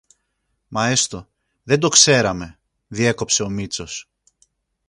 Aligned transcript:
Μα 0.67 0.85
έστω, 0.87 1.27
δεν 1.63 1.79
το 1.79 1.87
ξέραμε, 1.89 2.59
διέκοψε 2.87 3.43
ο 3.43 3.49
Μήτσος 3.49 4.09